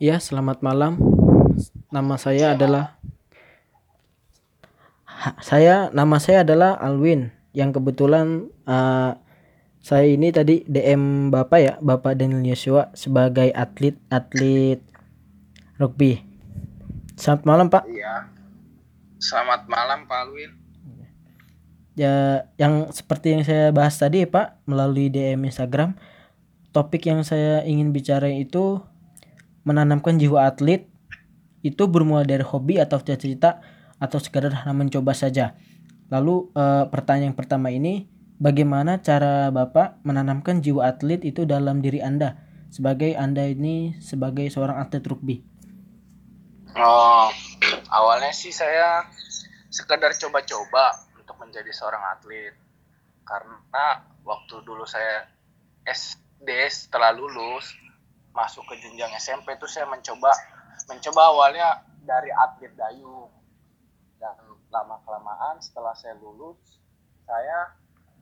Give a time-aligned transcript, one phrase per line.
[0.00, 0.96] Ya, selamat malam.
[1.92, 2.96] Nama saya adalah
[5.04, 9.12] Ha- saya nama saya adalah Alwin yang kebetulan uh,
[9.84, 14.80] saya ini tadi DM Bapak ya, Bapak Daniel Yosua sebagai atlet atlet
[15.76, 16.24] rugby.
[17.20, 17.84] Selamat malam, Pak.
[17.84, 18.32] Iya.
[19.20, 20.56] Selamat malam Pak Alwin.
[21.92, 25.92] Ya, yang seperti yang saya bahas tadi, Pak, melalui DM Instagram,
[26.72, 28.80] topik yang saya ingin bicara itu
[29.64, 30.88] menanamkan jiwa atlet
[31.60, 33.60] itu bermula dari hobi atau cita-cita
[34.00, 35.56] atau sekadar mencoba saja.
[36.08, 38.08] Lalu eh, pertanyaan pertama ini,
[38.40, 42.40] bagaimana cara Bapak menanamkan jiwa atlet itu dalam diri Anda
[42.72, 45.42] sebagai Anda ini sebagai seorang atlet rugby?
[46.78, 47.28] Oh,
[47.90, 49.04] awalnya sih saya
[49.68, 52.54] sekedar coba-coba untuk menjadi seorang atlet.
[53.26, 55.28] Karena waktu dulu saya
[55.84, 57.74] SD setelah lulus
[58.30, 60.30] masuk ke jenjang SMP itu saya mencoba
[60.86, 63.30] mencoba awalnya dari atlet dayung.
[64.20, 64.36] Dan
[64.68, 66.80] lama kelamaan setelah saya lulus
[67.24, 67.72] saya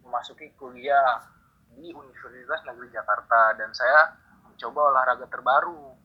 [0.05, 1.25] memasuki kuliah
[1.73, 5.97] di Universitas Negeri Jakarta dan saya mencoba olahraga terbaru.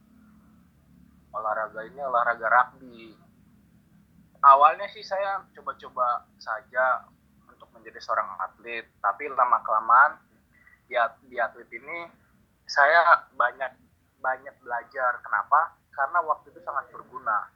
[1.33, 3.11] Olahraga ini olahraga rugby.
[4.43, 7.07] Awalnya sih saya coba-coba saja
[7.47, 10.19] untuk menjadi seorang atlet tapi lama kelamaan
[10.87, 10.99] di,
[11.31, 12.11] di atlet ini
[12.67, 13.82] saya banyak
[14.23, 15.19] banyak belajar.
[15.19, 15.75] Kenapa?
[15.91, 17.51] Karena waktu itu sangat berguna.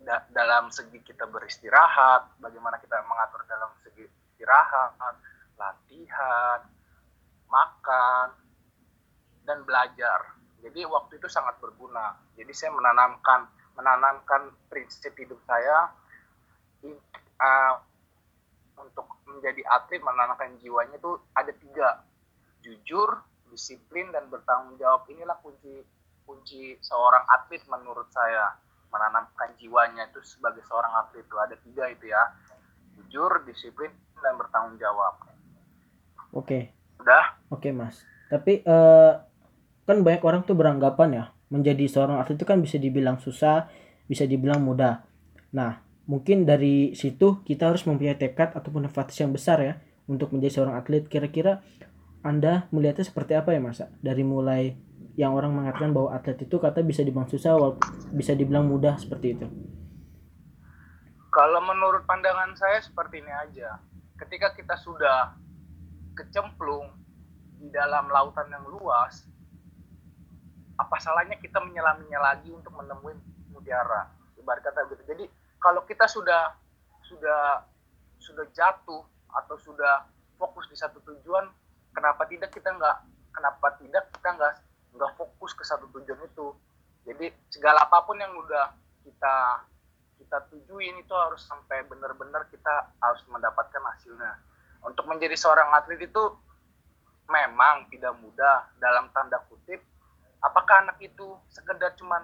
[0.00, 4.96] Da dalam segi kita beristirahat bagaimana kita mengatur dalam segi istirahat
[5.60, 6.60] latihan
[7.52, 8.28] makan
[9.44, 10.34] dan belajar.
[10.64, 12.16] Jadi waktu itu sangat berguna.
[12.34, 13.46] Jadi saya menanamkan
[13.76, 15.92] menanamkan prinsip hidup saya
[17.40, 17.74] uh,
[18.80, 21.88] untuk menjadi atlet menanamkan jiwanya itu ada tiga.
[22.64, 23.20] Jujur
[23.54, 25.86] disiplin dan bertanggung jawab inilah kunci
[26.26, 28.58] kunci seorang atlet menurut saya
[28.90, 32.22] menanamkan jiwanya itu sebagai seorang atlet itu ada tiga itu ya
[32.98, 35.22] jujur disiplin dan bertanggung jawab
[36.34, 36.74] Oke.
[36.98, 38.02] udah Oke, Mas.
[38.26, 39.12] Tapi eh,
[39.86, 43.70] kan banyak orang tuh beranggapan ya, menjadi seorang atlet itu kan bisa dibilang susah,
[44.10, 45.06] bisa dibilang mudah.
[45.54, 45.78] Nah,
[46.10, 49.74] mungkin dari situ kita harus mempunyai tekad ataupun motivasi yang besar ya
[50.10, 51.06] untuk menjadi seorang atlet.
[51.06, 51.62] Kira-kira
[52.24, 53.84] Anda melihatnya seperti apa ya, Mas?
[54.00, 54.74] Dari mulai
[55.14, 57.54] yang orang mengatakan bahwa atlet itu kata bisa dibilang susah,
[58.10, 59.46] bisa dibilang mudah seperti itu.
[61.34, 63.82] kalau menurut pandangan saya seperti ini aja
[64.22, 65.34] ketika kita sudah
[66.14, 66.94] kecemplung
[67.58, 69.26] di dalam lautan yang luas
[70.78, 73.18] apa salahnya kita menyelaminya lagi untuk menemui
[73.50, 75.24] mutiara ibarat kata gitu jadi
[75.58, 76.54] kalau kita sudah
[77.02, 77.66] sudah
[78.22, 79.02] sudah jatuh
[79.34, 80.06] atau sudah
[80.38, 81.50] fokus di satu tujuan
[81.94, 82.96] kenapa tidak kita nggak
[83.30, 84.54] kenapa tidak kita nggak
[84.94, 86.54] nggak fokus ke satu tujuan itu.
[87.06, 88.74] Jadi segala apa pun yang udah
[89.06, 89.36] kita
[90.18, 94.40] kita tujuin itu harus sampai benar-benar kita harus mendapatkan hasilnya.
[94.84, 96.22] Untuk menjadi seorang atlet itu
[97.30, 98.68] memang tidak mudah.
[98.78, 99.80] Dalam tanda kutip
[100.44, 102.20] apakah anak itu sekedar cuman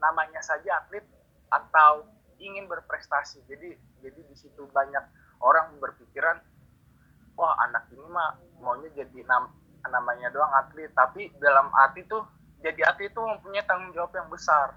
[0.00, 1.04] namanya saja atlet
[1.52, 2.08] atau
[2.40, 3.44] ingin berprestasi?
[3.44, 5.04] Jadi jadi di situ banyak
[5.44, 6.40] orang berpikiran
[7.38, 9.54] wah anak ini mah maunya jadi nam
[9.88, 12.26] namanya doang atlet tapi dalam arti tuh
[12.60, 14.74] jadi atlet itu mempunyai tanggung jawab yang besar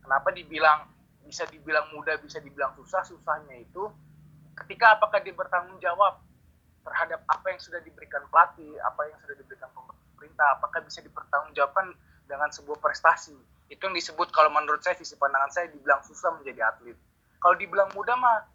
[0.00, 0.86] kenapa dibilang
[1.26, 3.90] bisa dibilang mudah bisa dibilang susah susahnya itu
[4.64, 6.22] ketika apakah dia bertanggung jawab
[6.86, 11.90] terhadap apa yang sudah diberikan pelatih, apa yang sudah diberikan pemerintah, apakah bisa dipertanggungjawabkan
[12.30, 13.34] dengan sebuah prestasi.
[13.66, 16.94] Itu yang disebut kalau menurut saya visi pandangan saya dibilang susah menjadi atlet.
[17.42, 18.46] Kalau dibilang mudah mah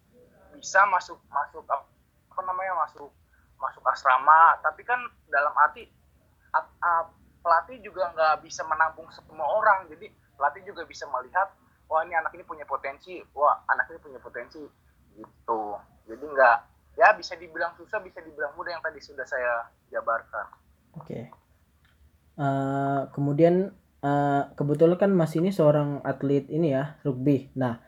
[0.55, 3.11] bisa masuk masuk apa namanya masuk
[3.61, 4.97] masuk asrama, tapi kan
[5.29, 5.85] dalam arti
[6.51, 6.65] at,
[7.45, 9.85] pelatih juga nggak bisa menampung semua orang.
[9.93, 11.53] Jadi pelatih juga bisa melihat
[11.85, 14.61] wah ini anak ini punya potensi, wah anak ini punya potensi
[15.15, 15.77] gitu.
[16.09, 16.57] Jadi nggak
[16.99, 20.47] ya bisa dibilang susah bisa dibilang mudah yang tadi sudah saya jabarkan
[20.97, 21.23] oke okay.
[22.39, 23.71] uh, kemudian
[24.03, 27.79] uh, kebetulan kan mas ini seorang atlet ini ya rugby nah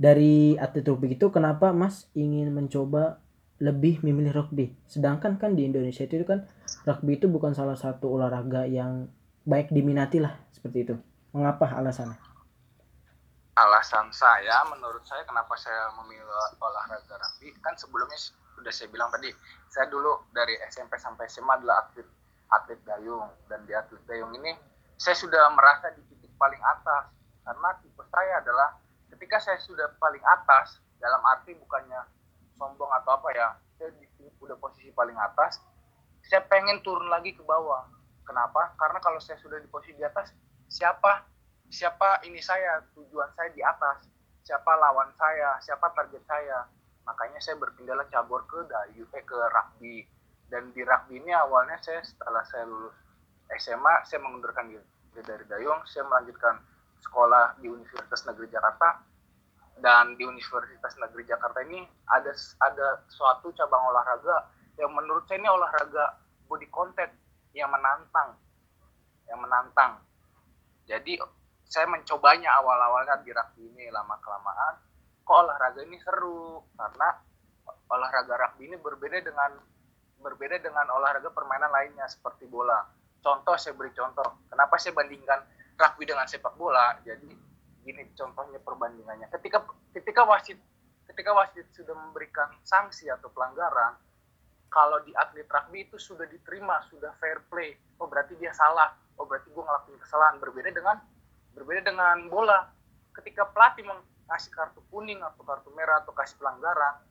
[0.00, 3.20] dari atlet rugby itu kenapa mas ingin mencoba
[3.62, 4.74] lebih memilih rugby.
[4.90, 6.42] Sedangkan kan di Indonesia itu kan
[6.82, 9.06] rugby itu bukan salah satu olahraga yang
[9.46, 10.94] baik diminati lah seperti itu.
[11.30, 12.18] Mengapa alasannya?
[13.54, 16.26] Alasan saya menurut saya kenapa saya memilih
[16.58, 18.18] olahraga rugby kan sebelumnya
[18.58, 19.30] sudah saya bilang tadi
[19.70, 22.08] saya dulu dari SMP sampai SMA adalah atlet
[22.50, 23.30] atlet dayung.
[23.46, 24.58] Dan di atlet dayung ini
[24.98, 27.14] saya sudah merasa di titik paling atas.
[27.46, 28.74] Karena tipe saya adalah
[29.14, 32.21] ketika saya sudah paling atas dalam arti bukannya
[32.62, 34.06] sombong atau apa ya saya di,
[34.38, 35.58] udah posisi paling atas
[36.22, 37.90] saya pengen turun lagi ke bawah.
[38.22, 38.70] Kenapa?
[38.78, 40.30] Karena kalau saya sudah di posisi di atas
[40.70, 41.26] siapa
[41.66, 44.06] siapa ini saya tujuan saya di atas
[44.46, 46.62] siapa lawan saya siapa target saya.
[47.02, 50.06] Makanya saya berpindahlah cabur ke dayu eh ke rugby.
[50.46, 52.94] Dan di rugby ini awalnya saya setelah saya lulus
[53.58, 54.86] SMA saya mengundurkan diri
[55.20, 56.62] dari Dayung saya melanjutkan
[57.02, 59.02] sekolah di Universitas Negeri Jakarta
[59.80, 61.80] dan di Universitas Negeri Jakarta ini
[62.10, 66.20] ada ada suatu cabang olahraga yang menurut saya ini olahraga
[66.50, 67.14] body contact
[67.56, 68.36] yang menantang
[69.28, 70.02] yang menantang.
[70.84, 71.16] Jadi
[71.64, 74.76] saya mencobanya awal-awalnya di rugby ini lama kelamaan
[75.24, 76.60] kok olahraga ini seru?
[76.76, 77.08] Karena
[77.88, 79.56] olahraga rugby ini berbeda dengan
[80.22, 82.84] berbeda dengan olahraga permainan lainnya seperti bola.
[83.22, 84.44] Contoh saya beri contoh.
[84.50, 85.40] Kenapa saya bandingkan
[85.78, 86.98] rugby dengan sepak bola?
[87.06, 87.51] Jadi
[87.82, 89.28] gini contohnya perbandingannya.
[89.30, 90.58] Ketika ketika wasit
[91.10, 93.98] ketika wasit sudah memberikan sanksi atau pelanggaran
[94.72, 97.76] kalau di atlet rugby itu sudah diterima sudah fair play.
[98.00, 98.96] Oh berarti dia salah.
[99.20, 100.40] Oh berarti gue ngelakuin kesalahan.
[100.40, 100.96] Berbeda dengan
[101.52, 102.72] berbeda dengan bola.
[103.12, 107.04] Ketika pelatih mengasih kartu kuning atau kartu merah atau kasih pelanggaran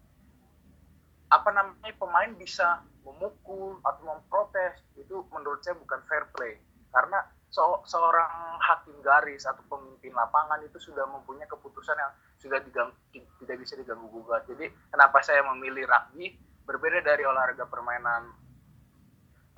[1.31, 6.59] apa namanya pemain bisa memukul atau memprotes itu menurut saya bukan fair play.
[6.91, 13.57] Karena so, seorang hakim garis atau pemimpin lapangan itu sudah mempunyai keputusan yang sudah tidak
[13.59, 14.47] bisa diganggu gugat.
[14.47, 16.33] Jadi kenapa saya memilih rugby
[16.63, 18.31] berbeda dari olahraga permainan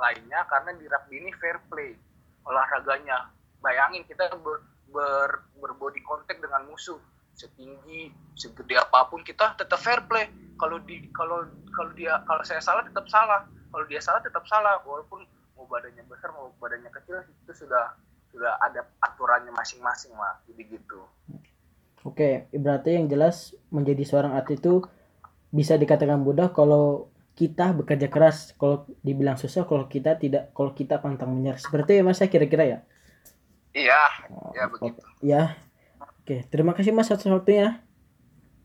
[0.01, 1.93] lainnya karena di rugby ini fair play
[2.49, 3.29] olahraganya.
[3.63, 4.59] Bayangin kita ber,
[4.91, 6.99] ber, berbody contact dengan musuh
[7.33, 10.27] setinggi segede apa pun kita tetap fair play.
[10.57, 13.45] Kalau di kalau kalau dia kalau saya salah tetap salah.
[13.73, 15.25] Kalau dia salah tetap salah walaupun
[15.73, 17.97] badannya besar mau badannya kecil itu sudah
[18.29, 21.01] sudah ada aturannya masing-masing lah jadi gitu.
[22.05, 24.85] Oke berarti yang jelas menjadi seorang atlet itu
[25.49, 28.53] bisa dikatakan mudah kalau kita bekerja keras.
[28.61, 31.57] Kalau dibilang susah kalau kita tidak kalau kita pantang menyerah.
[31.57, 32.79] Seperti mas saya kira-kira ya?
[33.73, 35.01] Iya oh, ya begitu.
[35.25, 35.43] ya
[35.97, 37.81] oke terima kasih mas atas waktunya.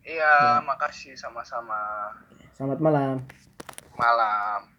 [0.04, 0.64] Iya ya.
[0.64, 1.16] makasih.
[1.16, 2.12] Sama-sama.
[2.56, 3.16] Selamat malam.
[3.96, 4.77] Malam